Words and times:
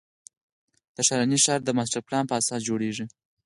د 0.95 0.97
ښرنې 1.07 1.37
ښار 1.43 1.59
د 1.63 1.69
ماسټر 1.77 2.01
پلان 2.07 2.23
په 2.27 2.35
اساس 2.39 2.61
جوړېږي. 2.69 3.05